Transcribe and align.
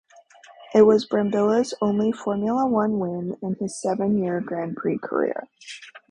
It 0.73 0.81
was 0.81 1.05
Brambilla's 1.05 1.75
only 1.79 2.11
Formula 2.11 2.65
One 2.65 2.97
win 2.97 3.37
in 3.43 3.53
his 3.59 3.79
seven-year 3.79 4.41
Grand 4.41 4.75
Prix 4.75 4.97
career. 4.97 5.47